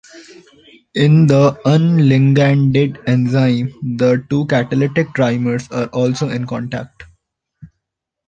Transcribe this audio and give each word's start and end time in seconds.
In 0.95 1.27
the 1.27 1.61
unliganded 1.63 2.97
enzyme, 3.05 3.71
the 3.97 4.25
two 4.31 4.47
catalytic 4.47 5.09
trimers 5.13 5.67
are 5.71 5.89
also 5.89 6.27
in 6.29 6.47
contact. 6.47 7.03